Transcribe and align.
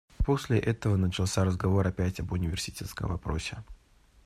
После 0.25 0.57
этого 0.57 0.95
начался 0.97 1.43
разговор 1.45 1.85
опять 1.85 2.19
об 2.19 2.31
университетском 2.31 3.09
вопросе. 3.11 3.59